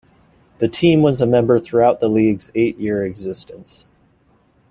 [0.57, 3.85] The team was a member throughout the league's eight-year existence.